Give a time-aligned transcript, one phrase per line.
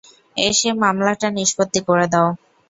[0.37, 2.27] এসে মামলাটা নিষ্পত্তি করে দাও।